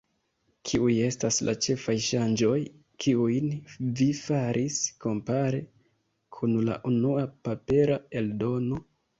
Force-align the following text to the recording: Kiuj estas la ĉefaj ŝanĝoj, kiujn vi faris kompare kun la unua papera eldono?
Kiuj 0.67 0.93
estas 1.07 1.35
la 1.49 1.53
ĉefaj 1.65 1.93
ŝanĝoj, 2.05 2.55
kiujn 3.05 3.51
vi 3.99 4.07
faris 4.21 4.79
kompare 5.07 5.63
kun 6.39 6.59
la 6.71 6.83
unua 6.95 7.31
papera 7.51 8.01
eldono? 8.25 8.83